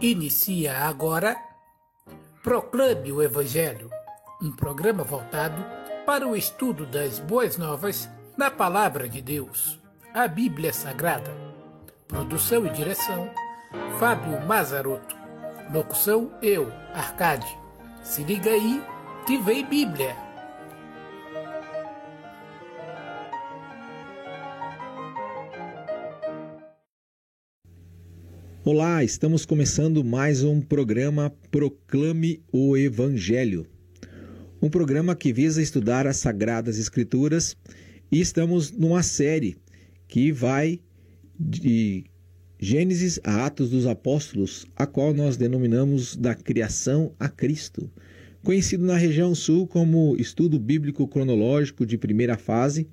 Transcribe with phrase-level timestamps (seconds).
[0.00, 1.36] Inicia agora
[2.40, 3.90] Proclame o Evangelho,
[4.40, 5.60] um programa voltado
[6.06, 9.76] para o estudo das boas novas na Palavra de Deus,
[10.14, 11.36] a Bíblia Sagrada.
[12.06, 13.28] Produção e direção:
[13.98, 15.16] Fábio Mazarotto.
[15.74, 17.58] Locução: eu, Arcade.
[18.00, 18.80] Se liga aí
[19.26, 20.27] que vem Bíblia.
[28.70, 33.66] Olá, estamos começando mais um programa Proclame o Evangelho.
[34.60, 37.56] Um programa que visa estudar as Sagradas Escrituras
[38.12, 39.56] e estamos numa série
[40.06, 40.80] que vai
[41.40, 42.04] de
[42.58, 47.90] Gênesis a Atos dos Apóstolos, a qual nós denominamos da criação a Cristo,
[48.44, 52.86] conhecido na região sul como estudo bíblico cronológico de primeira fase,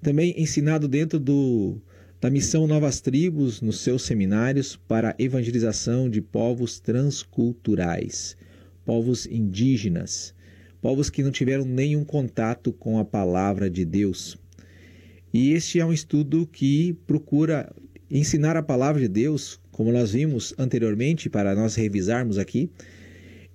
[0.00, 1.78] também ensinado dentro do
[2.20, 8.36] da missão Novas Tribos nos seus seminários para a evangelização de povos transculturais,
[8.84, 10.34] povos indígenas,
[10.82, 14.36] povos que não tiveram nenhum contato com a palavra de Deus.
[15.32, 17.74] E este é um estudo que procura
[18.10, 22.68] ensinar a palavra de Deus, como nós vimos anteriormente, para nós revisarmos aqui,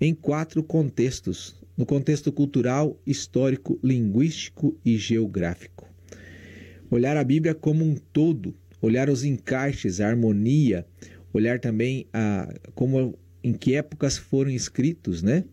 [0.02, 5.95] em quatro contextos: no contexto cultural, histórico, linguístico e geográfico
[6.90, 10.86] olhar a Bíblia como um todo, olhar os encaixes, a harmonia,
[11.34, 15.44] olhar também a como em que épocas foram escritos, né?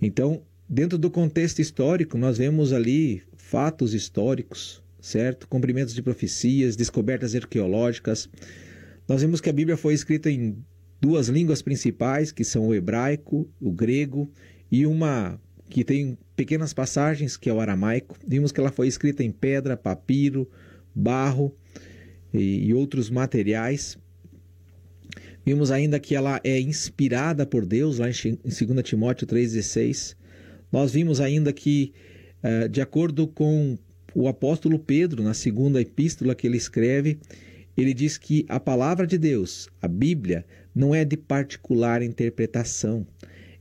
[0.00, 5.48] Então, dentro do contexto histórico, nós vemos ali fatos históricos, certo?
[5.48, 8.28] Cumprimentos de profecias, descobertas arqueológicas.
[9.08, 10.56] Nós vemos que a Bíblia foi escrita em
[11.00, 14.30] duas línguas principais, que são o hebraico, o grego,
[14.70, 18.16] e uma que tem pequenas passagens, que é o aramaico.
[18.26, 20.48] Vimos que ela foi escrita em pedra, papiro,
[20.94, 21.54] barro
[22.32, 23.98] e, e outros materiais.
[25.44, 30.16] Vimos ainda que ela é inspirada por Deus, lá em 2 Timóteo 3,16.
[30.70, 31.92] Nós vimos ainda que,
[32.42, 33.78] uh, de acordo com
[34.14, 37.18] o apóstolo Pedro, na segunda epístola que ele escreve,
[37.76, 40.44] ele diz que a palavra de Deus, a Bíblia,
[40.74, 43.06] não é de particular interpretação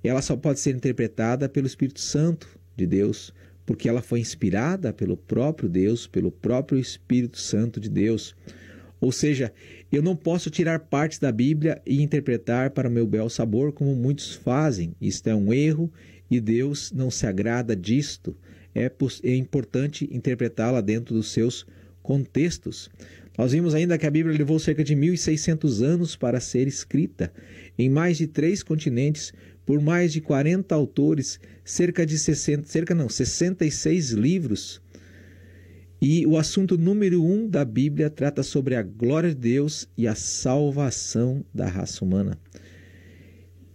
[0.07, 3.33] ela só pode ser interpretada pelo Espírito Santo de Deus,
[3.65, 8.35] porque ela foi inspirada pelo próprio Deus, pelo próprio Espírito Santo de Deus.
[8.99, 9.53] Ou seja,
[9.91, 13.95] eu não posso tirar partes da Bíblia e interpretar para o meu bel sabor, como
[13.95, 14.95] muitos fazem.
[14.99, 15.91] Isto é um erro
[16.29, 18.35] e Deus não se agrada disto.
[18.73, 18.91] É,
[19.23, 21.65] é importante interpretá-la dentro dos seus
[22.01, 22.89] contextos.
[23.37, 27.31] Nós vimos ainda que a Bíblia levou cerca de 1.600 anos para ser escrita,
[27.77, 29.31] em mais de três continentes,
[29.67, 34.81] por mais de 40 autores, cerca de 60, cerca não, 66 livros.
[36.01, 40.15] E o assunto número um da Bíblia trata sobre a glória de Deus e a
[40.15, 42.39] salvação da raça humana.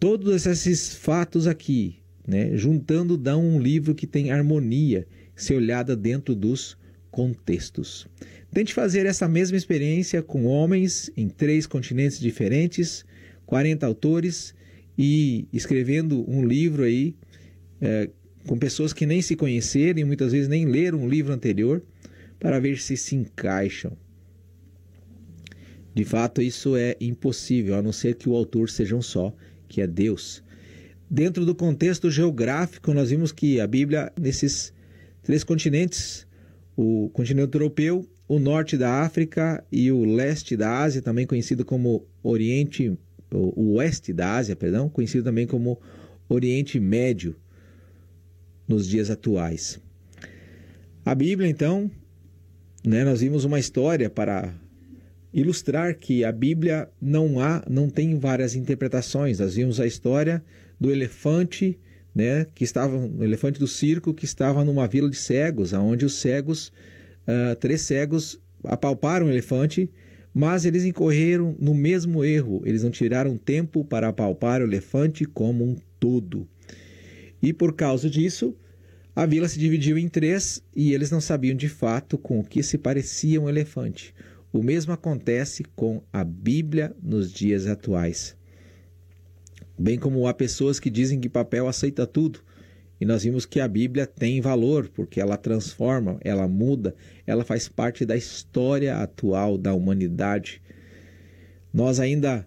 [0.01, 6.35] Todos esses fatos aqui, né, juntando, dão um livro que tem harmonia, se olhada dentro
[6.35, 6.75] dos
[7.11, 8.09] contextos.
[8.51, 13.05] Tente fazer essa mesma experiência com homens em três continentes diferentes,
[13.45, 14.55] 40 autores
[14.97, 17.15] e escrevendo um livro aí
[17.81, 18.11] é,
[18.47, 21.83] com pessoas que nem se conheceram e muitas vezes nem leram um livro anterior
[22.39, 23.97] para ver se se encaixam.
[25.95, 29.35] De fato, isso é impossível, a não ser que o autor seja um só,
[29.69, 30.43] que é Deus.
[31.09, 34.73] Dentro do contexto geográfico, nós vimos que a Bíblia, nesses
[35.23, 36.27] três continentes,
[36.75, 42.07] o continente europeu, o norte da África e o leste da Ásia, também conhecido como
[42.23, 42.97] Oriente,
[43.39, 45.81] o oeste da Ásia, perdão, conhecido também como
[46.29, 47.37] Oriente Médio
[48.67, 49.81] nos dias atuais.
[51.05, 51.91] A Bíblia, então,
[52.85, 54.55] né, nós vimos uma história para
[55.33, 59.39] ilustrar que a Bíblia não há, não tem várias interpretações.
[59.39, 60.45] Nós vimos a história
[60.79, 61.79] do elefante
[62.15, 66.15] né, que estava no elefante do circo que estava numa vila de cegos, aonde os
[66.15, 66.73] cegos,
[67.27, 69.91] uh, três cegos apalparam o elefante,
[70.35, 72.63] mas eles incorreram no mesmo erro.
[72.65, 76.49] Eles não tiraram tempo para apalpar o elefante como um todo.
[77.43, 78.57] E por causa disso,
[79.15, 82.63] a vila se dividiu em três e eles não sabiam de fato com o que
[82.63, 84.15] se parecia um elefante.
[84.53, 88.37] O mesmo acontece com a Bíblia nos dias atuais.
[89.79, 92.41] Bem como há pessoas que dizem que papel aceita tudo.
[93.03, 96.95] E nós vimos que a Bíblia tem valor, porque ela transforma, ela muda,
[97.27, 100.63] ela faz parte da história atual da humanidade.
[101.75, 102.47] Nós ainda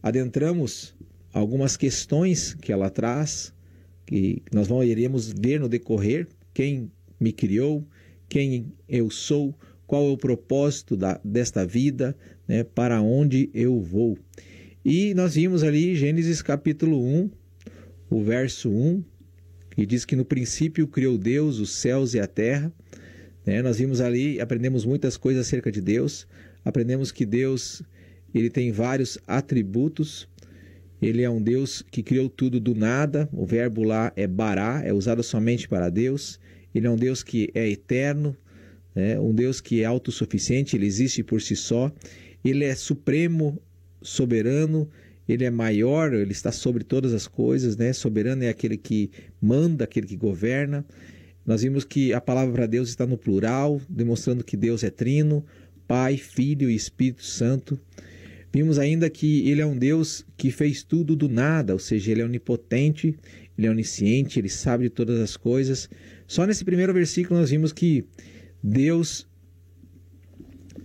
[0.00, 0.94] adentramos
[1.32, 3.52] algumas questões que ela traz,
[4.06, 7.84] que nós iremos ver no decorrer: quem me criou,
[8.28, 9.52] quem eu sou,
[9.84, 12.16] qual é o propósito da, desta vida,
[12.46, 14.16] né, para onde eu vou.
[14.84, 17.30] E nós vimos ali Gênesis capítulo 1,
[18.08, 19.02] o verso 1,
[19.78, 22.72] que diz que no princípio criou Deus os céus e a terra.
[23.46, 23.62] Né?
[23.62, 26.26] Nós vimos ali, aprendemos muitas coisas acerca de Deus,
[26.64, 27.80] aprendemos que Deus
[28.34, 30.28] ele tem vários atributos,
[31.00, 34.92] ele é um Deus que criou tudo do nada, o verbo lá é bará, é
[34.92, 36.40] usado somente para Deus,
[36.74, 38.36] ele é um Deus que é eterno,
[38.96, 39.16] né?
[39.20, 41.92] um Deus que é autossuficiente, ele existe por si só,
[42.44, 43.62] ele é supremo,
[44.02, 44.90] soberano,
[45.28, 47.92] ele é maior, ele está sobre todas as coisas, né?
[47.92, 49.10] Soberano é aquele que
[49.40, 50.84] manda, aquele que governa.
[51.44, 55.44] Nós vimos que a palavra para Deus está no plural, demonstrando que Deus é trino,
[55.86, 57.78] Pai, Filho e Espírito Santo.
[58.52, 62.22] Vimos ainda que ele é um Deus que fez tudo do nada, ou seja, ele
[62.22, 63.14] é onipotente,
[63.56, 65.88] ele é onisciente, ele sabe de todas as coisas.
[66.26, 68.04] Só nesse primeiro versículo nós vimos que
[68.62, 69.28] Deus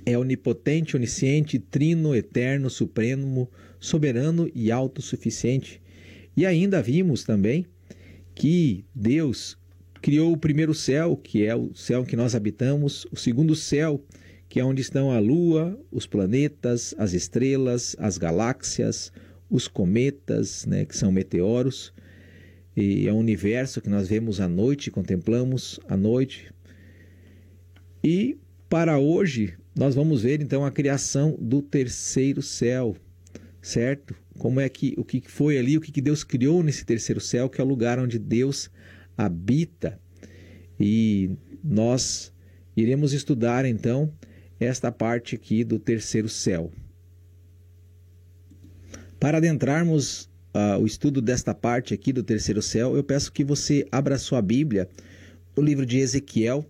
[0.05, 3.49] é onipotente, onisciente, trino, eterno, supremo,
[3.83, 5.81] soberano e autossuficiente.
[6.37, 7.65] E ainda vimos também
[8.33, 9.57] que Deus
[10.01, 14.01] criou o primeiro céu, que é o céu que nós habitamos, o segundo céu,
[14.47, 19.11] que é onde estão a lua, os planetas, as estrelas, as galáxias,
[19.49, 21.93] os cometas, né, que são meteoros,
[22.75, 26.51] e é o universo que nós vemos à noite, contemplamos à noite.
[28.03, 28.37] E
[28.69, 32.95] para hoje, nós vamos ver então a criação do terceiro céu,
[33.63, 34.13] certo?
[34.37, 37.61] Como é que o que foi ali, o que Deus criou nesse terceiro céu, que
[37.61, 38.69] é o lugar onde Deus
[39.17, 39.97] habita.
[40.77, 41.31] E
[41.63, 42.33] nós
[42.75, 44.13] iremos estudar então
[44.59, 46.71] esta parte aqui do terceiro céu.
[49.17, 53.87] Para adentrarmos uh, o estudo desta parte aqui do terceiro céu, eu peço que você
[53.89, 54.89] abra sua Bíblia
[55.55, 56.65] no livro de Ezequiel,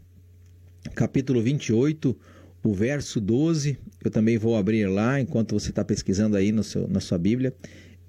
[0.93, 2.15] capítulo 28,
[2.63, 3.79] o verso 12.
[4.03, 7.55] Eu também vou abrir lá enquanto você está pesquisando aí no seu, na sua Bíblia.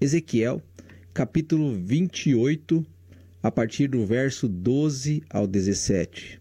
[0.01, 0.61] Ezequiel,
[1.13, 2.85] capítulo 28,
[3.43, 6.41] a partir do verso 12 ao 17.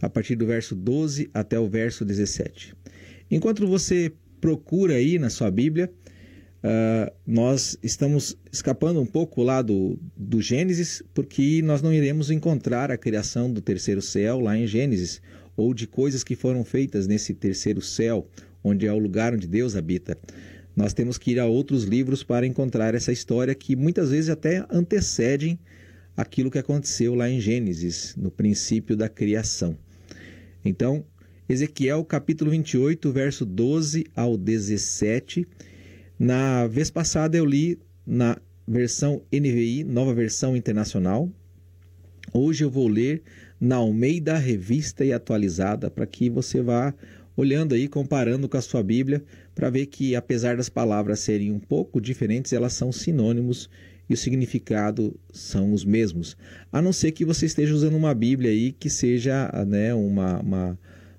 [0.00, 2.74] A partir do verso 12 até o verso 17.
[3.30, 5.92] Enquanto você procura aí na sua Bíblia,
[6.62, 12.90] uh, nós estamos escapando um pouco lá do, do Gênesis, porque nós não iremos encontrar
[12.90, 15.20] a criação do terceiro céu lá em Gênesis
[15.56, 18.28] ou de coisas que foram feitas nesse terceiro céu,
[18.68, 20.16] onde é o lugar onde Deus habita.
[20.76, 24.64] Nós temos que ir a outros livros para encontrar essa história que muitas vezes até
[24.70, 25.58] antecedem
[26.16, 29.76] aquilo que aconteceu lá em Gênesis, no princípio da criação.
[30.64, 31.04] Então,
[31.48, 35.46] Ezequiel capítulo 28, verso 12 ao 17.
[36.18, 38.36] Na vez passada eu li na
[38.66, 41.30] versão NVI, nova versão internacional.
[42.34, 43.22] Hoje eu vou ler
[43.60, 46.94] na Almeida Revista e Atualizada, para que você vá
[47.40, 49.22] olhando aí, comparando com a sua Bíblia,
[49.54, 53.70] para ver que apesar das palavras serem um pouco diferentes, elas são sinônimos
[54.10, 56.36] e o significado são os mesmos.
[56.72, 60.78] A não ser que você esteja usando uma Bíblia aí que seja né, uma, uma,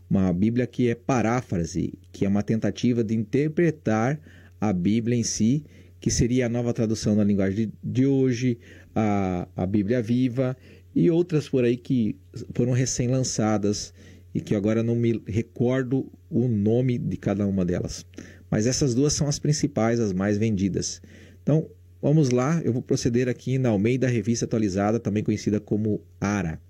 [0.10, 4.19] uma Bíblia que é paráfrase, que é uma tentativa de interpretar
[4.60, 5.63] a Bíblia em si,
[6.01, 8.57] que seria a nova tradução na linguagem de hoje,
[8.94, 10.57] a, a Bíblia viva
[10.94, 12.18] e outras por aí que
[12.54, 13.94] foram recém-lançadas
[14.33, 18.05] e que agora não me recordo o nome de cada uma delas.
[18.49, 21.01] Mas essas duas são as principais, as mais vendidas.
[21.42, 21.69] Então,
[22.01, 26.61] vamos lá, eu vou proceder aqui na Almeida Revista Atualizada, também conhecida como ARA.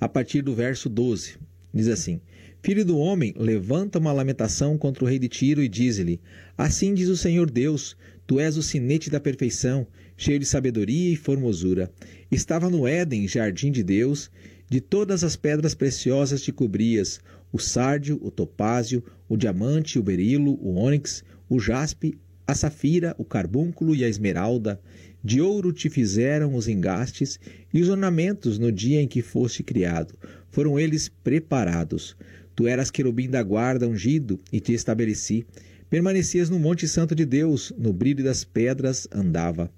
[0.00, 1.36] A partir do verso 12,
[1.72, 2.20] diz assim:
[2.62, 6.20] Filho do homem, levanta uma lamentação contra o rei de Tiro e diz-lhe:
[6.56, 7.96] Assim diz o Senhor Deus:
[8.26, 9.86] Tu és o sinete da perfeição,
[10.16, 11.90] cheio de sabedoria e formosura.
[12.30, 14.30] Estava no Éden, jardim de Deus,
[14.72, 17.20] de todas as pedras preciosas te cobrias:
[17.52, 23.24] o sárdio, o topázio, o diamante, o berilo, o ônix, o jaspe, a safira, o
[23.26, 24.80] carbúnculo e a esmeralda.
[25.22, 27.38] De ouro te fizeram os engastes
[27.70, 30.14] e os ornamentos no dia em que foste criado.
[30.48, 32.16] Foram eles preparados.
[32.56, 35.44] Tu eras querubim da guarda ungido e te estabeleci.
[35.90, 39.70] Permanecias no Monte Santo de Deus, no brilho das pedras andava.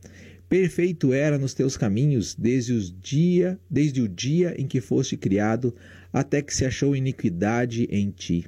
[0.55, 5.75] Perfeito era nos teus caminhos desde, os dia, desde o dia em que foste criado,
[6.13, 8.47] até que se achou iniquidade em ti.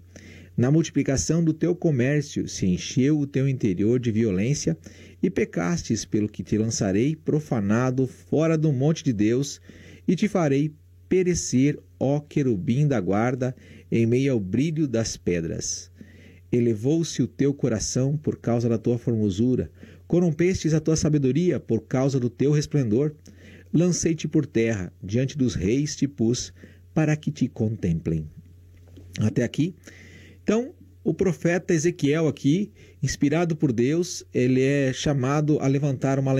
[0.57, 4.79] Na multiplicação do teu comércio se encheu o teu interior de violência,
[5.21, 9.61] e pecastes, pelo que te lançarei profanado fora do monte de Deus,
[10.07, 10.73] e te farei
[11.09, 13.53] perecer, ó querubim da guarda,
[13.91, 15.91] em meio ao brilho das pedras.
[16.53, 19.69] Elevou-se o teu coração por causa da tua formosura,
[20.07, 23.15] Corrompestes a tua sabedoria por causa do teu resplendor.
[23.73, 26.53] Lancei-te por terra, diante dos reis te pus,
[26.95, 28.27] para que te contemplem.
[29.21, 29.75] Até aqui.
[30.43, 30.73] Então,
[31.03, 32.73] o profeta Ezequiel aqui,
[33.03, 36.33] inspirado por Deus, ele é chamado a levantar uma,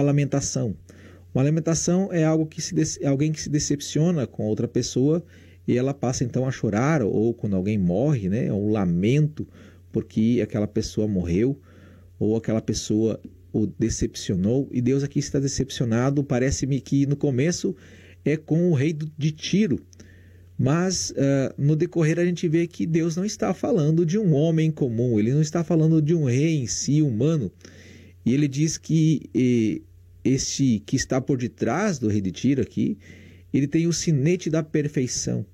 [0.00, 0.76] lamentação.
[1.34, 5.24] Uma lamentação é algo que se alguém que se decepciona com outra pessoa
[5.66, 9.48] e ela passa então a chorar, ou quando alguém morre, né, é um lamento
[9.90, 11.58] porque aquela pessoa morreu,
[12.18, 13.20] ou aquela pessoa
[13.52, 17.74] o decepcionou, e Deus aqui está decepcionado, parece-me que no começo
[18.24, 19.78] é com o rei de Tiro,
[20.58, 24.70] mas uh, no decorrer a gente vê que Deus não está falando de um homem
[24.70, 27.50] comum, ele não está falando de um rei em si humano.
[28.24, 29.82] E ele diz que eh,
[30.24, 32.96] este que está por detrás do rei de Tiro aqui,
[33.52, 35.44] ele tem o sinete da perfeição.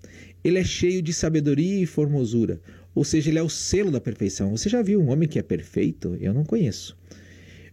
[0.45, 2.61] Ele é cheio de sabedoria e formosura,
[3.01, 4.55] ou seja, ele é o selo da perfeição.
[4.55, 6.19] Você já viu um homem que é perfeito?
[6.21, 6.95] Eu não conheço.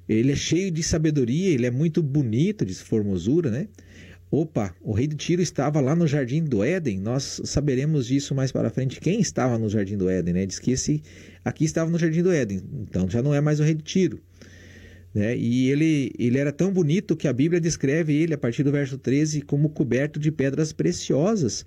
[0.07, 3.67] Ele é cheio de sabedoria, ele é muito bonito, de formosura, né?
[4.31, 7.00] Opa, o rei de Tiro estava lá no Jardim do Éden.
[7.00, 9.01] Nós saberemos disso mais para frente.
[9.01, 10.46] Quem estava no Jardim do Éden, né?
[10.46, 11.03] Diz que esse
[11.43, 12.62] aqui estava no Jardim do Éden.
[12.89, 14.22] Então já não é mais o rei de Tiro.
[15.13, 15.36] Né?
[15.36, 18.98] E ele, ele era tão bonito que a Bíblia descreve ele, a partir do verso
[18.98, 21.65] 13, como coberto de pedras preciosas.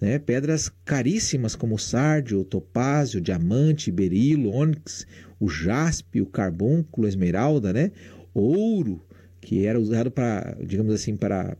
[0.00, 0.18] Né?
[0.18, 5.06] Pedras caríssimas como sárdio, topázio, diamante, berilo, ônix,
[5.40, 7.90] o jaspe, o carbúnculo, esmeralda, né?
[8.34, 9.02] ouro,
[9.40, 11.56] que era usado para, digamos assim, para,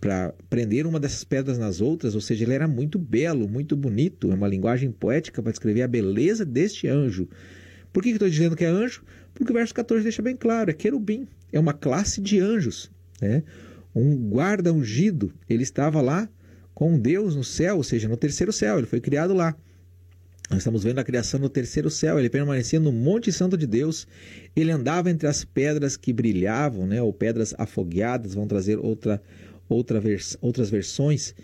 [0.00, 4.30] para prender uma dessas pedras nas outras, ou seja, ele era muito belo, muito bonito,
[4.30, 7.28] é uma linguagem poética para descrever a beleza deste anjo.
[7.92, 9.02] Por que, que estou dizendo que é anjo?
[9.32, 13.42] Porque o verso 14 deixa bem claro, é querubim, é uma classe de anjos, né?
[13.94, 16.28] Um guarda ungido, ele estava lá
[16.74, 19.56] com Deus no céu, ou seja, no terceiro céu, ele foi criado lá.
[20.50, 22.18] Nós estamos vendo a criação no terceiro céu.
[22.18, 24.06] Ele permanecia no Monte Santo de Deus.
[24.54, 29.22] Ele andava entre as pedras que brilhavam, né, ou pedras afogueadas, vão trazer outra,
[29.68, 31.34] outra vers outras versões.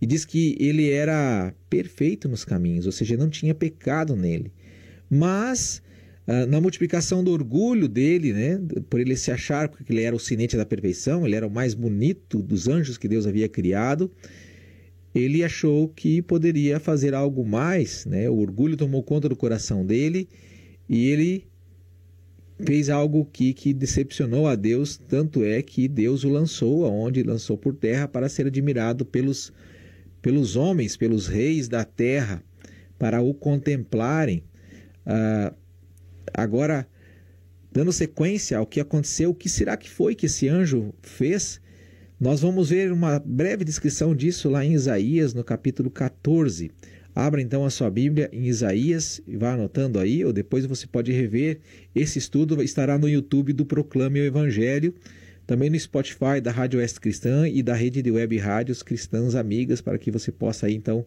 [0.00, 4.52] E diz que ele era perfeito nos caminhos, ou seja, não tinha pecado nele.
[5.10, 5.82] Mas
[6.26, 10.20] ah, na multiplicação do orgulho dele, né, por ele se achar que ele era o
[10.20, 14.10] sinete da perfeição, ele era o mais bonito dos anjos que Deus havia criado
[15.14, 18.28] ele achou que poderia fazer algo mais, né?
[18.28, 20.28] O orgulho tomou conta do coração dele
[20.88, 21.46] e ele
[22.64, 27.56] fez algo que, que decepcionou a Deus, tanto é que Deus o lançou aonde lançou
[27.56, 29.52] por terra para ser admirado pelos
[30.24, 32.42] pelos homens, pelos reis da terra,
[32.98, 34.42] para o contemplarem.
[35.04, 35.52] Ah,
[36.32, 36.88] agora,
[37.70, 41.60] dando sequência ao que aconteceu, o que será que foi que esse anjo fez?
[42.20, 46.70] Nós vamos ver uma breve descrição disso lá em Isaías, no capítulo 14.
[47.12, 51.10] Abra então a sua Bíblia em Isaías e vá anotando aí, ou depois você pode
[51.10, 51.58] rever.
[51.92, 54.94] Esse estudo estará no YouTube do Proclame o Evangelho,
[55.44, 59.80] também no Spotify da Rádio Oeste Cristã e da rede de web rádios cristãs amigas,
[59.80, 61.04] para que você possa aí então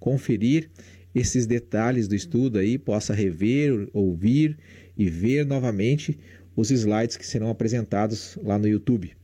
[0.00, 0.68] conferir
[1.14, 4.58] esses detalhes do estudo aí, possa rever, ouvir
[4.96, 6.18] e ver novamente
[6.56, 9.17] os slides que serão apresentados lá no YouTube.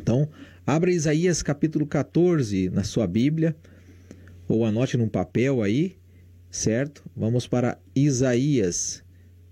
[0.00, 0.28] Então,
[0.66, 3.54] abra Isaías capítulo 14 na sua Bíblia,
[4.48, 5.96] ou anote num papel aí,
[6.50, 7.04] certo?
[7.16, 9.02] Vamos para Isaías,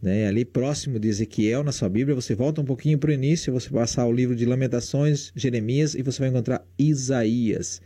[0.02, 0.26] né?
[0.26, 2.14] ali próximo de Ezequiel na sua Bíblia.
[2.14, 6.02] Você volta um pouquinho para o início, você passar o livro de Lamentações, Jeremias, e
[6.02, 7.80] você vai encontrar Isaías,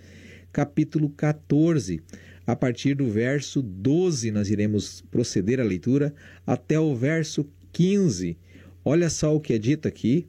[0.52, 2.02] capítulo 14.
[2.46, 6.14] A partir do verso 12, nós iremos proceder à leitura
[6.46, 8.36] até o verso 15.
[8.84, 10.26] Olha só o que é dito aqui.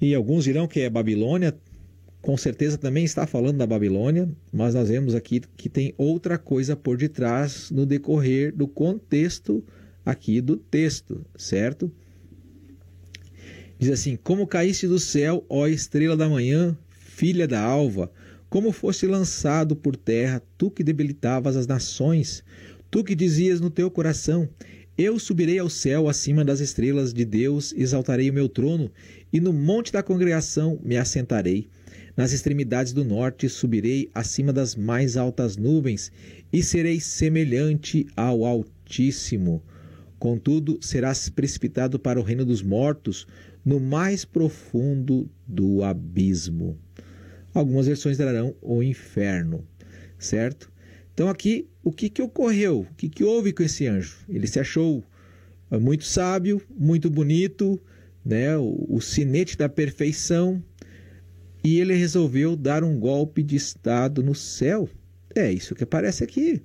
[0.00, 1.56] E alguns dirão que é Babilônia,
[2.20, 6.76] com certeza também está falando da Babilônia, mas nós vemos aqui que tem outra coisa
[6.76, 9.64] por detrás no decorrer do contexto
[10.04, 11.90] aqui do texto, certo?
[13.78, 18.10] Diz assim: Como caíste do céu, ó estrela da manhã, filha da alva,
[18.48, 22.42] como foste lançado por terra, tu que debilitavas as nações,
[22.90, 24.48] tu que dizias no teu coração:
[24.98, 28.90] eu subirei ao céu acima das estrelas de Deus, exaltarei o meu trono,
[29.32, 31.68] e no monte da congregação me assentarei.
[32.16, 36.10] Nas extremidades do norte subirei acima das mais altas nuvens,
[36.52, 39.62] e serei semelhante ao Altíssimo.
[40.18, 43.26] Contudo, serás precipitado para o reino dos mortos,
[43.64, 46.76] no mais profundo do abismo.
[47.54, 49.64] Algumas versões darão o inferno,
[50.18, 50.72] certo?
[51.14, 52.80] Então aqui, o que, que ocorreu?
[52.80, 54.18] O que, que houve com esse anjo?
[54.28, 55.04] Ele se achou
[55.70, 57.80] eh, muito sábio, muito bonito,
[58.28, 58.58] né?
[58.58, 60.62] o, sinete da perfeição,
[61.64, 64.86] e ele resolveu dar um golpe de Estado no céu.
[65.34, 66.62] É isso que aparece aqui.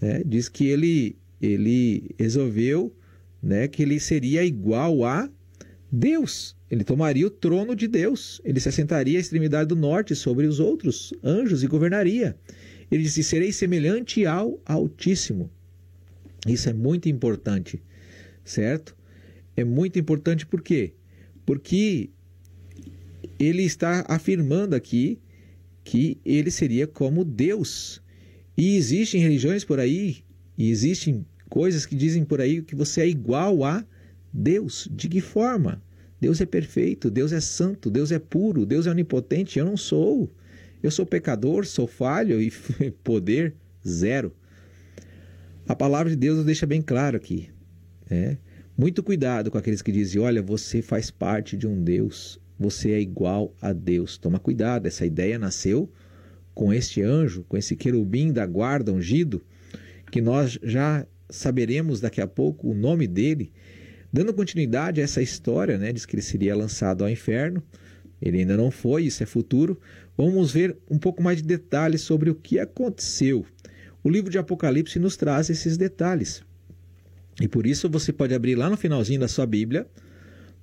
[0.00, 0.22] Né?
[0.24, 2.94] Diz que ele, ele resolveu
[3.42, 5.28] né, que ele seria igual a
[5.90, 6.56] Deus.
[6.70, 8.40] Ele tomaria o trono de Deus.
[8.44, 12.36] Ele se assentaria à extremidade do norte sobre os outros anjos e governaria.
[12.90, 15.50] Ele disse: Serei semelhante ao Altíssimo.
[16.46, 17.82] Isso é muito importante,
[18.44, 18.96] certo?
[19.56, 20.92] É muito importante por quê?
[21.44, 22.10] Porque
[23.38, 25.18] ele está afirmando aqui
[25.82, 28.02] que ele seria como Deus.
[28.56, 30.24] E existem religiões por aí,
[30.58, 33.84] e existem coisas que dizem por aí que você é igual a
[34.32, 34.88] Deus.
[34.90, 35.82] De que forma?
[36.20, 39.58] Deus é perfeito, Deus é santo, Deus é puro, Deus é onipotente.
[39.58, 40.30] Eu não sou.
[40.82, 42.50] Eu sou pecador, sou falho e
[43.04, 43.54] poder
[43.86, 44.32] zero.
[45.68, 47.50] A palavra de Deus nos deixa bem claro aqui.
[48.08, 48.38] Né?
[48.78, 53.00] Muito cuidado com aqueles que dizem: olha, você faz parte de um Deus, você é
[53.00, 54.18] igual a Deus.
[54.18, 55.90] Toma cuidado, essa ideia nasceu
[56.54, 59.42] com este anjo, com esse querubim da guarda ungido,
[60.10, 63.50] que nós já saberemos daqui a pouco o nome dele.
[64.12, 67.62] Dando continuidade a essa história, né, diz que ele seria lançado ao inferno.
[68.20, 69.80] Ele ainda não foi, isso é futuro.
[70.18, 73.44] Vamos ver um pouco mais de detalhes sobre o que aconteceu.
[74.04, 76.42] O livro de Apocalipse nos traz esses detalhes.
[77.40, 79.86] E por isso você pode abrir lá no finalzinho da sua Bíblia,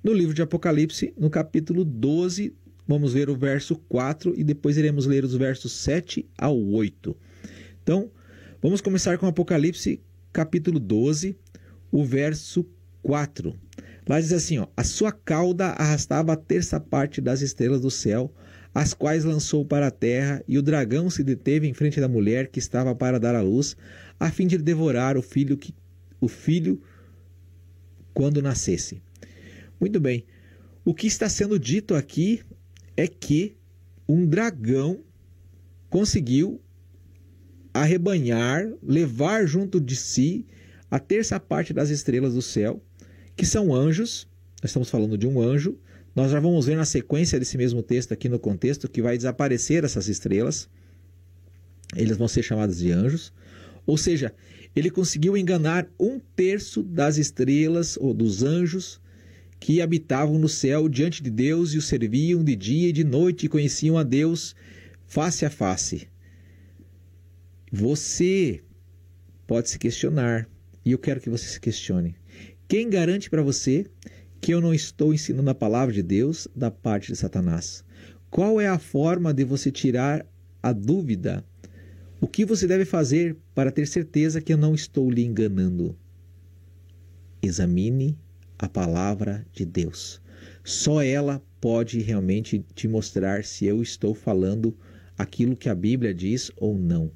[0.02, 2.52] no livro de Apocalipse, no capítulo 12,
[2.86, 7.16] vamos ver o verso 4 e depois iremos ler os versos 7 ao 8.
[7.82, 8.10] Então,
[8.60, 10.02] vamos começar com Apocalipse,
[10.32, 11.36] capítulo 12,
[11.90, 12.66] o verso
[13.02, 13.54] 4.
[14.06, 18.30] Lá diz assim: ó, A sua cauda arrastava a terça parte das estrelas do céu,
[18.74, 22.48] as quais lançou para a terra, e o dragão se deteve em frente da mulher
[22.48, 23.76] que estava para dar à luz,
[24.18, 25.72] a fim de devorar o filho que
[26.24, 26.80] o filho
[28.12, 29.02] quando nascesse.
[29.80, 30.24] Muito bem.
[30.84, 32.42] O que está sendo dito aqui
[32.96, 33.56] é que
[34.08, 35.00] um dragão
[35.88, 36.60] conseguiu
[37.72, 40.46] arrebanhar, levar junto de si
[40.90, 42.80] a terça parte das estrelas do céu,
[43.36, 44.28] que são anjos.
[44.62, 45.78] Nós estamos falando de um anjo.
[46.14, 49.84] Nós já vamos ver na sequência desse mesmo texto aqui no contexto que vai desaparecer
[49.84, 50.68] essas estrelas.
[51.96, 53.32] Eles vão ser chamados de anjos.
[53.84, 54.32] Ou seja,
[54.74, 59.00] ele conseguiu enganar um terço das estrelas ou dos anjos
[59.60, 63.46] que habitavam no céu diante de Deus e o serviam de dia e de noite
[63.46, 64.54] e conheciam a Deus
[65.06, 66.08] face a face.
[67.72, 68.62] Você
[69.46, 70.48] pode se questionar,
[70.84, 72.14] e eu quero que você se questione.
[72.68, 73.86] Quem garante para você
[74.40, 77.84] que eu não estou ensinando a palavra de Deus da parte de Satanás?
[78.30, 80.26] Qual é a forma de você tirar
[80.62, 81.44] a dúvida?
[82.24, 85.94] O que você deve fazer para ter certeza que eu não estou lhe enganando?
[87.42, 88.18] Examine
[88.58, 90.22] a palavra de Deus.
[90.64, 94.74] Só ela pode realmente te mostrar se eu estou falando
[95.18, 97.12] aquilo que a Bíblia diz ou não.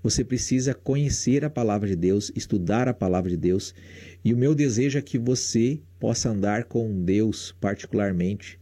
[0.00, 3.74] Você precisa conhecer a palavra de Deus, estudar a palavra de Deus,
[4.24, 8.60] e o meu desejo é que você possa andar com Deus particularmente,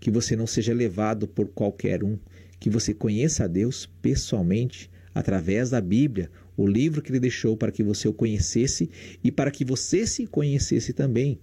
[0.00, 2.18] que você não seja levado por qualquer um,
[2.58, 7.72] que você conheça a Deus pessoalmente através da Bíblia, o livro que ele deixou para
[7.72, 8.90] que você o conhecesse
[9.22, 11.38] e para que você se conhecesse também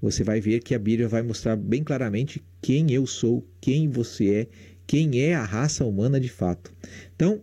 [0.00, 4.34] você vai ver que a Bíblia vai mostrar bem claramente quem eu sou, quem você
[4.34, 4.48] é,
[4.86, 6.72] quem é a raça humana de fato.
[7.14, 7.42] Então,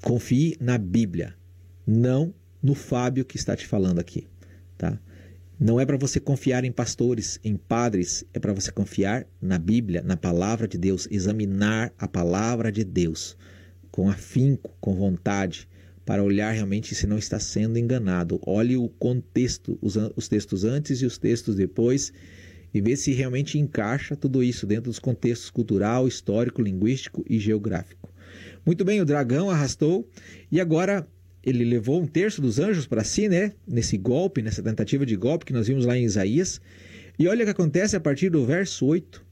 [0.00, 1.34] confie na Bíblia,
[1.86, 2.32] não
[2.62, 4.26] no Fábio que está te falando aqui,
[4.76, 4.98] tá?
[5.60, 10.02] Não é para você confiar em pastores, em padres, é para você confiar na Bíblia,
[10.02, 13.36] na palavra de Deus, examinar a palavra de Deus
[13.90, 15.68] com afinco, com vontade,
[16.04, 18.38] para olhar realmente se não está sendo enganado.
[18.46, 22.12] Olhe o contexto, os, os textos antes e os textos depois,
[22.72, 28.08] e vê se realmente encaixa tudo isso dentro dos contextos cultural, histórico, linguístico e geográfico.
[28.64, 30.08] Muito bem, o dragão arrastou
[30.52, 31.04] e agora
[31.48, 33.52] ele levou um terço dos anjos para si, né?
[33.66, 36.60] Nesse golpe, nessa tentativa de golpe que nós vimos lá em Isaías.
[37.18, 39.24] E olha o que acontece a partir do verso 8.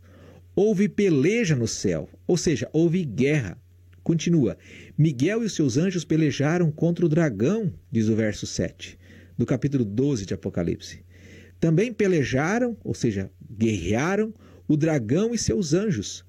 [0.55, 3.59] Houve peleja no céu, ou seja, houve guerra.
[4.03, 4.57] Continua:
[4.97, 8.99] Miguel e os seus anjos pelejaram contra o dragão, diz o verso 7,
[9.37, 11.05] do capítulo 12 de Apocalipse.
[11.61, 14.33] Também pelejaram, ou seja, guerrearam,
[14.69, 16.25] o dragão e seus anjos.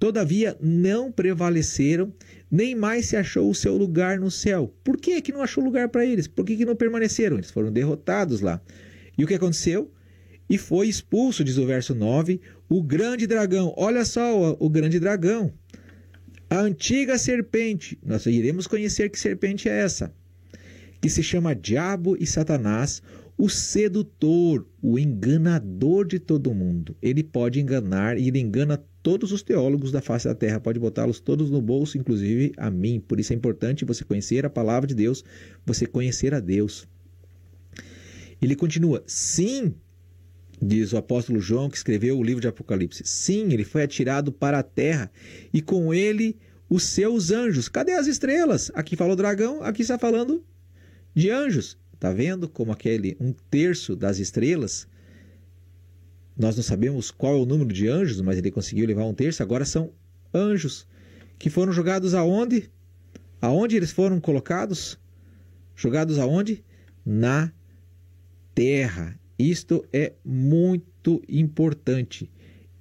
[0.00, 2.10] Todavia não prevaleceram,
[2.50, 4.74] nem mais se achou o seu lugar no céu.
[4.82, 6.26] Por que, que não achou lugar para eles?
[6.26, 7.36] Por que, que não permaneceram?
[7.36, 8.62] Eles foram derrotados lá.
[9.16, 9.92] E o que aconteceu?
[10.48, 13.74] E foi expulso, diz o verso 9, o grande dragão.
[13.76, 15.52] Olha só o, o grande dragão,
[16.48, 20.12] a antiga serpente, nós iremos conhecer que serpente é essa,
[21.00, 23.02] que se chama Diabo e Satanás,
[23.38, 26.96] o sedutor, o enganador de todo mundo.
[27.00, 31.20] Ele pode enganar e ele engana todos os teólogos da face da terra, pode botá-los
[31.20, 33.00] todos no bolso, inclusive a mim.
[33.00, 35.24] Por isso é importante você conhecer a palavra de Deus,
[35.64, 36.86] você conhecer a Deus.
[38.40, 39.74] Ele continua: sim,
[40.60, 43.02] diz o apóstolo João, que escreveu o livro de Apocalipse.
[43.04, 45.10] Sim, ele foi atirado para a terra
[45.52, 46.36] e com ele
[46.68, 47.68] os seus anjos.
[47.68, 48.70] Cadê as estrelas?
[48.74, 50.44] Aqui fala o dragão, aqui está falando
[51.14, 51.78] de anjos.
[51.98, 54.88] Tá vendo como aquele um terço das estrelas
[56.40, 59.42] nós não sabemos qual é o número de anjos, mas ele conseguiu levar um terço.
[59.42, 59.92] Agora são
[60.32, 60.88] anjos
[61.38, 62.70] que foram jogados aonde?
[63.42, 64.98] Aonde eles foram colocados?
[65.76, 66.64] Jogados aonde?
[67.04, 67.52] Na
[68.54, 69.20] terra.
[69.38, 72.30] Isto é muito importante.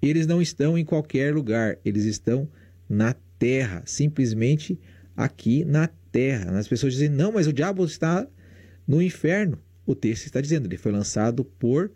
[0.01, 2.47] Eles não estão em qualquer lugar, eles estão
[2.87, 4.79] na terra, simplesmente
[5.17, 6.57] aqui na terra.
[6.57, 8.25] As pessoas dizem: não, mas o diabo está
[8.87, 9.59] no inferno.
[9.85, 11.91] O texto está dizendo: ele foi lançado por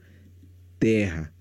[0.77, 1.32] terra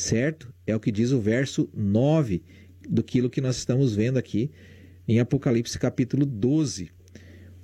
[0.00, 0.52] certo?
[0.66, 2.42] É o que diz o verso 9
[2.88, 4.50] do que nós estamos vendo aqui
[5.06, 6.90] em Apocalipse capítulo 12.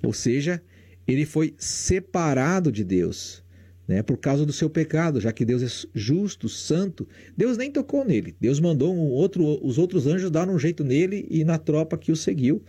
[0.03, 0.61] Ou seja,
[1.07, 3.43] ele foi separado de Deus,
[3.87, 7.07] né, por causa do seu pecado, já que Deus é justo, santo.
[7.37, 8.35] Deus nem tocou nele.
[8.39, 12.11] Deus mandou um outro, os outros anjos dar um jeito nele e na tropa que
[12.11, 12.63] o seguiu.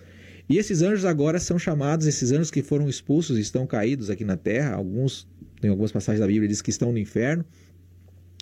[0.49, 4.37] E esses anjos agora são chamados, esses anjos que foram expulsos estão caídos aqui na
[4.37, 4.75] terra.
[4.75, 5.27] Alguns,
[5.61, 7.45] tem algumas passagens da Bíblia diz que estão no inferno.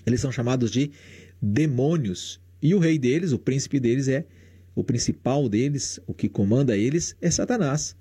[0.06, 0.90] Eles são chamados de
[1.40, 2.40] demônios.
[2.62, 4.24] E o rei deles, o príncipe deles é
[4.74, 7.94] o principal deles, o que comanda eles é Satanás,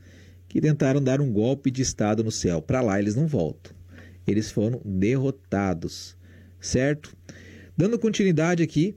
[0.47, 2.61] que tentaram dar um golpe de estado no céu.
[2.61, 3.73] Para lá eles não voltam.
[4.25, 6.17] Eles foram derrotados,
[6.59, 7.15] certo?
[7.77, 8.95] Dando continuidade aqui,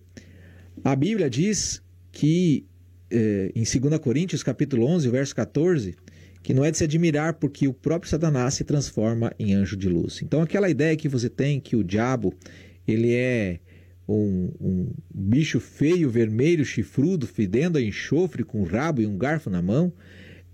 [0.84, 2.64] a Bíblia diz que
[3.10, 5.96] eh, em 2 Coríntios capítulo 11, verso 14,
[6.42, 9.88] que não é de se admirar porque o próprio Satanás se transforma em anjo de
[9.88, 10.22] luz.
[10.22, 12.32] Então aquela ideia que você tem que o diabo
[12.86, 13.60] ele é
[14.08, 19.50] um, um, bicho feio, vermelho, chifrudo, fedendo a enxofre, com um rabo e um garfo
[19.50, 19.92] na mão,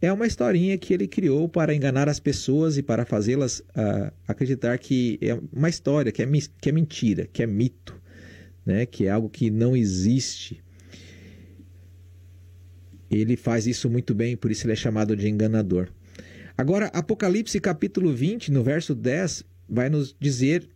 [0.00, 4.76] é uma historinha que ele criou para enganar as pessoas e para fazê-las uh, acreditar
[4.78, 6.26] que é uma história, que é,
[6.60, 7.94] que é mentira, que é mito,
[8.66, 8.84] né?
[8.84, 10.60] que é algo que não existe.
[13.08, 15.88] Ele faz isso muito bem, por isso ele é chamado de enganador.
[16.56, 20.68] Agora, Apocalipse capítulo 20, no verso 10, vai nos dizer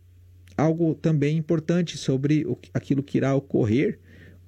[0.57, 3.99] algo também importante sobre o, aquilo que irá ocorrer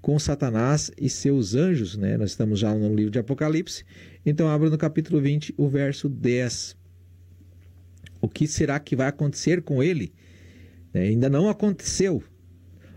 [0.01, 1.95] com Satanás e seus anjos.
[1.95, 2.17] Né?
[2.17, 3.85] Nós estamos já no livro de Apocalipse.
[4.25, 6.75] Então, abra no capítulo 20, o verso 10.
[8.21, 10.11] O que será que vai acontecer com ele?
[10.93, 12.23] É, ainda não aconteceu.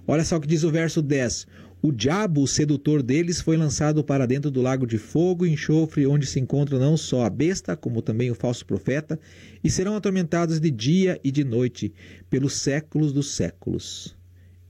[0.06, 1.46] Olha só o que diz o verso 10.
[1.84, 6.06] O diabo, o sedutor deles, foi lançado para dentro do lago de fogo e enxofre,
[6.06, 9.18] onde se encontra não só a besta, como também o falso profeta,
[9.64, 11.92] e serão atormentados de dia e de noite,
[12.30, 14.16] pelos séculos dos séculos.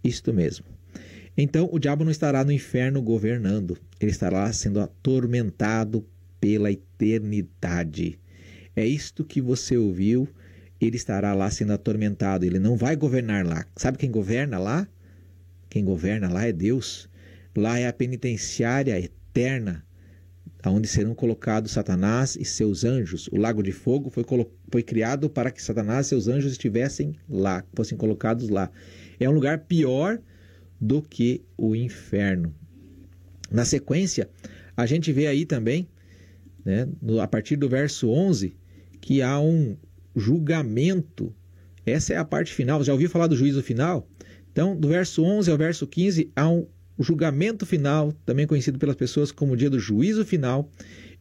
[0.03, 0.65] Isto mesmo.
[1.37, 6.07] Então o diabo não estará no inferno governando, ele estará sendo atormentado
[6.41, 8.19] pela eternidade.
[8.75, 10.27] É isto que você ouviu,
[10.81, 13.67] ele estará lá sendo atormentado, ele não vai governar lá.
[13.77, 14.89] Sabe quem governa lá?
[15.73, 17.09] Quem governa lá é Deus.
[17.57, 19.83] Lá é a penitenciária eterna,
[20.67, 23.27] onde serão colocados Satanás e seus anjos.
[23.33, 24.23] O lago de fogo foi,
[24.71, 28.71] foi criado para que Satanás e seus anjos estivessem lá, fossem colocados lá.
[29.19, 30.21] É um lugar pior
[30.79, 32.55] do que o inferno.
[33.51, 34.29] Na sequência,
[34.77, 35.89] a gente vê aí também,
[36.63, 36.87] né,
[37.19, 38.55] a partir do verso 11,
[39.01, 39.75] que há um
[40.15, 41.35] julgamento.
[41.87, 42.85] Essa é a parte final.
[42.85, 44.07] Já ouviu falar do juízo final?
[44.53, 46.67] Então, do verso 11 ao verso 15, há um
[46.99, 50.71] julgamento final, também conhecido pelas pessoas como o dia do juízo final.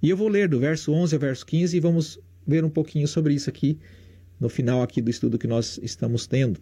[0.02, 3.08] E eu vou ler do verso 11 ao verso 15 e vamos ver um pouquinho
[3.08, 3.80] sobre isso aqui
[4.42, 6.60] no final aqui do estudo que nós estamos tendo.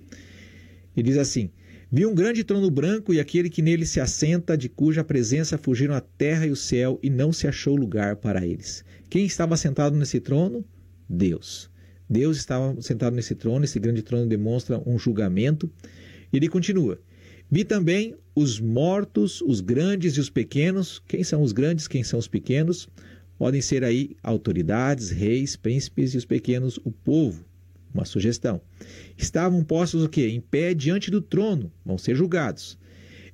[0.96, 1.50] E diz assim:
[1.90, 5.96] Vi um grande trono branco e aquele que nele se assenta, de cuja presença fugiram
[5.96, 8.84] a terra e o céu, e não se achou lugar para eles.
[9.10, 10.64] Quem estava sentado nesse trono?
[11.08, 11.72] Deus.
[12.08, 15.72] Deus estava sentado nesse trono, esse grande trono demonstra um julgamento
[16.38, 17.00] ele continua:
[17.52, 21.02] Vi também os mortos, os grandes e os pequenos.
[21.08, 22.88] Quem são os grandes, quem são os pequenos?
[23.38, 27.44] Podem ser aí autoridades, reis, príncipes e os pequenos, o povo.
[27.94, 28.62] Uma sugestão.
[29.18, 30.28] Estavam postos o quê?
[30.28, 32.78] Em pé diante do trono, vão ser julgados.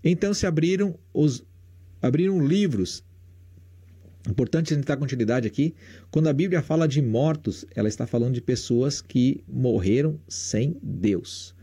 [0.02, 1.44] Então se abriram os
[2.02, 3.04] abriram livros.
[4.30, 5.76] Importante a gente dar continuidade aqui.
[6.10, 11.55] Quando a Bíblia fala de mortos, ela está falando de pessoas que morreram sem Deus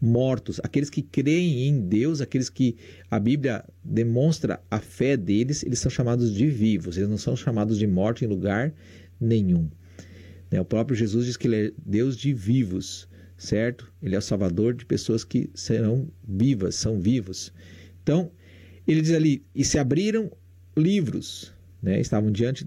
[0.00, 2.76] mortos, aqueles que creem em Deus, aqueles que
[3.10, 7.78] a Bíblia demonstra a fé deles, eles são chamados de vivos, eles não são chamados
[7.78, 8.72] de mortos em lugar
[9.20, 9.68] nenhum.
[10.50, 13.92] Né, o próprio Jesus diz que ele é Deus de vivos, certo?
[14.02, 17.52] Ele é o salvador de pessoas que serão vivas, são vivos.
[18.02, 18.30] Então,
[18.86, 20.30] ele diz ali: e se abriram
[20.76, 22.00] livros, né?
[22.00, 22.66] estavam diante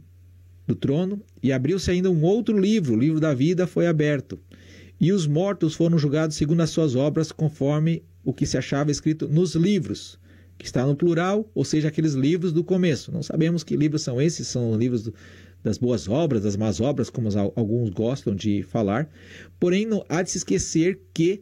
[0.67, 4.39] do trono, e abriu-se ainda um outro livro, o livro da vida foi aberto.
[5.01, 9.27] E os mortos foram julgados segundo as suas obras, conforme o que se achava escrito
[9.27, 10.19] nos livros,
[10.59, 13.11] que está no plural, ou seja, aqueles livros do começo.
[13.11, 15.13] Não sabemos que livros são esses, são livros do,
[15.63, 19.09] das boas obras, das más obras, como alguns gostam de falar.
[19.59, 21.41] Porém, não há de se esquecer que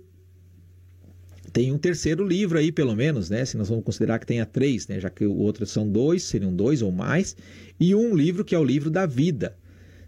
[1.52, 3.44] tem um terceiro livro aí, pelo menos, né?
[3.44, 5.02] Se nós vamos considerar que tenha três, né?
[5.02, 7.36] Já que o outro são dois, seriam dois ou mais,
[7.78, 9.58] e um livro que é o livro da vida,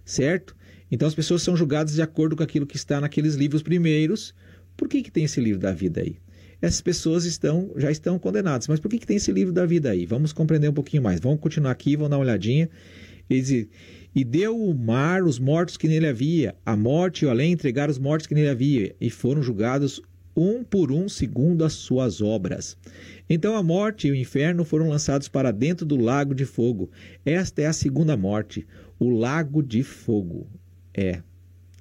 [0.06, 0.56] certo?
[0.91, 4.36] Então as pessoas são julgadas de acordo com aquilo que está naqueles livros primeiros.
[4.75, 6.17] Por que, que tem esse livro da vida aí?
[6.62, 8.67] Essas pessoas estão já estão condenadas.
[8.67, 10.06] Mas por que, que tem esse livro da vida aí?
[10.06, 11.19] Vamos compreender um pouquinho mais.
[11.19, 12.69] Vamos continuar aqui, vamos dar uma olhadinha.
[13.30, 13.67] Ele diz,
[14.13, 17.89] e deu o mar os mortos que nele havia, a morte e o além entregaram
[17.89, 20.01] os mortos que nele havia, e foram julgados
[20.36, 22.77] um por um segundo as suas obras.
[23.30, 26.89] Então a morte e o inferno foram lançados para dentro do lago de fogo.
[27.25, 28.67] Esta é a segunda morte,
[28.99, 30.47] o lago de fogo.
[30.93, 31.21] É.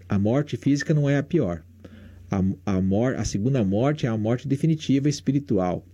[0.09, 1.62] A morte física não é a pior.
[2.31, 5.85] A, a, mor a segunda morte é a morte definitiva espiritual.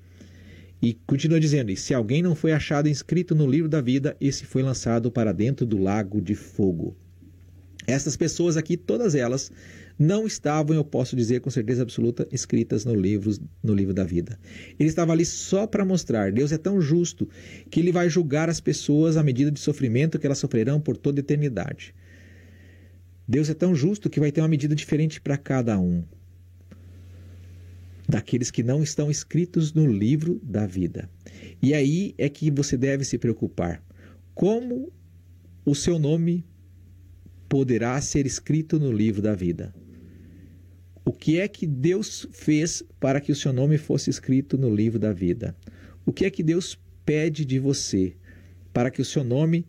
[0.80, 4.44] E continua dizendo: e se alguém não foi achado inscrito no livro da vida, esse
[4.44, 6.96] foi lançado para dentro do lago de fogo.
[7.86, 9.50] Essas pessoas aqui, todas elas,
[9.98, 14.38] não estavam, eu posso dizer com certeza absoluta, escritas no livro, no livro da vida.
[14.78, 16.32] Ele estava ali só para mostrar.
[16.32, 17.28] Deus é tão justo
[17.70, 21.20] que ele vai julgar as pessoas à medida de sofrimento que elas sofrerão por toda
[21.20, 21.94] a eternidade.
[23.28, 26.04] Deus é tão justo que vai ter uma medida diferente para cada um.
[28.08, 31.10] Daqueles que não estão escritos no livro da vida.
[31.60, 33.82] E aí é que você deve se preocupar.
[34.34, 34.92] Como
[35.64, 36.44] o seu nome
[37.48, 39.74] poderá ser escrito no livro da vida?
[41.04, 44.98] O que é que Deus fez para que o seu nome fosse escrito no livro
[44.98, 45.56] da vida?
[46.04, 48.14] O que é que Deus pede de você
[48.72, 49.66] para que o seu nome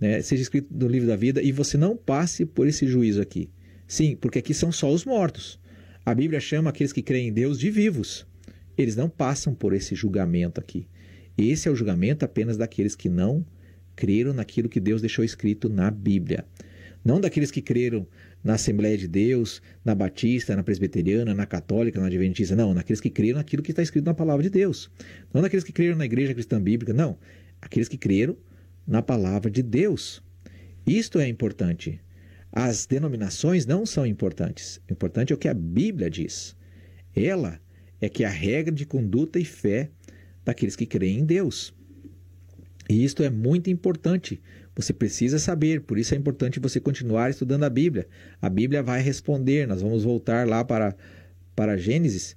[0.00, 3.50] né, seja escrito no livro da vida e você não passe por esse juízo aqui?
[3.86, 5.58] Sim, porque aqui são só os mortos.
[6.04, 8.26] A Bíblia chama aqueles que creem em Deus de vivos.
[8.76, 10.86] Eles não passam por esse julgamento aqui.
[11.36, 13.44] Esse é o julgamento apenas daqueles que não
[13.94, 16.44] creram naquilo que Deus deixou escrito na Bíblia.
[17.04, 18.06] Não daqueles que creram
[18.42, 22.54] na Assembleia de Deus, na Batista, na Presbiteriana, na Católica, na Adventista.
[22.54, 24.90] Não, naqueles que creram naquilo que está escrito na palavra de Deus.
[25.32, 26.92] Não naqueles que creram na Igreja Cristã Bíblica.
[26.92, 27.18] Não.
[27.60, 28.36] Aqueles que creram
[28.88, 30.22] na palavra de Deus.
[30.86, 32.00] Isto é importante.
[32.50, 34.80] As denominações não são importantes.
[34.88, 36.56] O importante é o que a Bíblia diz.
[37.14, 37.60] Ela
[38.00, 39.90] é que é a regra de conduta e fé
[40.42, 41.74] daqueles que creem em Deus.
[42.88, 44.40] E isto é muito importante,
[44.74, 48.08] você precisa saber, por isso é importante você continuar estudando a Bíblia.
[48.40, 50.96] A Bíblia vai responder, nós vamos voltar lá para,
[51.54, 52.34] para Gênesis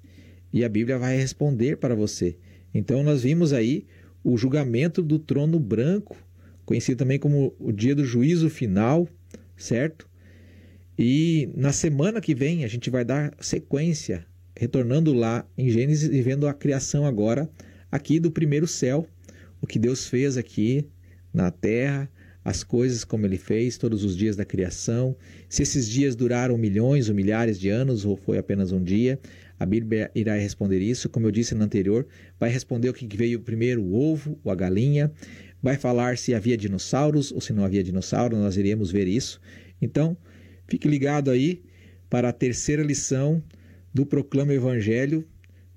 [0.52, 2.36] e a Bíblia vai responder para você.
[2.74, 3.86] Então nós vimos aí
[4.22, 6.16] o julgamento do trono branco,
[6.64, 9.08] conhecido também como o dia do juízo final,
[9.56, 10.08] certo?
[10.98, 16.22] E na semana que vem a gente vai dar sequência, retornando lá em Gênesis e
[16.22, 17.50] vendo a criação agora
[17.90, 19.06] aqui do primeiro céu,
[19.60, 20.86] o que Deus fez aqui
[21.32, 22.10] na terra,
[22.44, 25.16] as coisas como ele fez todos os dias da criação,
[25.48, 29.18] se esses dias duraram milhões ou milhares de anos ou foi apenas um dia.
[29.58, 32.04] A Bíblia irá responder isso, como eu disse no anterior,
[32.38, 35.12] vai responder o que veio primeiro, o ovo a galinha,
[35.62, 39.40] vai falar se havia dinossauros ou se não havia dinossauro, nós iremos ver isso.
[39.80, 40.16] Então,
[40.66, 41.62] fique ligado aí
[42.10, 43.42] para a terceira lição
[43.94, 45.26] do Proclama Evangelho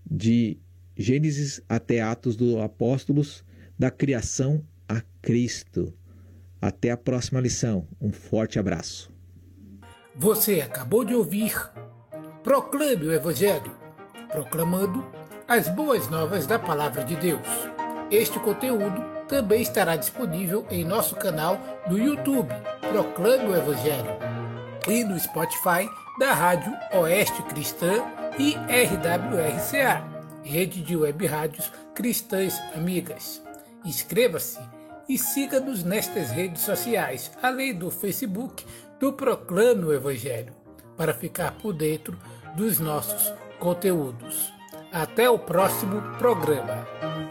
[0.09, 0.57] de
[0.97, 3.43] Gênesis até Atos dos Apóstolos,
[3.77, 5.93] da criação a Cristo.
[6.61, 7.87] Até a próxima lição.
[8.01, 9.11] Um forte abraço.
[10.15, 11.53] Você acabou de ouvir
[12.43, 13.75] Proclame o Evangelho,
[14.31, 15.03] proclamando
[15.47, 17.47] as boas novas da Palavra de Deus.
[18.11, 22.49] Este conteúdo também estará disponível em nosso canal no YouTube,
[22.91, 24.17] Proclame o Evangelho,
[24.87, 28.03] e no Spotify da Rádio Oeste Cristã
[28.37, 30.03] e RWRCA,
[30.43, 33.41] Rede de Web Rádios Cristãs Amigas.
[33.83, 34.59] Inscreva-se
[35.07, 38.65] e siga-nos nestas redes sociais, além do Facebook
[38.99, 40.53] do Proclame o Evangelho,
[40.97, 42.17] para ficar por dentro
[42.55, 44.53] dos nossos conteúdos.
[44.91, 47.24] Até o próximo programa.